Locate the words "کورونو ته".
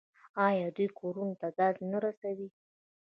0.99-1.47